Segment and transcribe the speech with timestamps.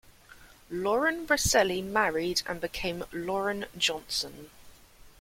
[0.71, 4.49] Lauren Roselli married and became Lauren Johnson.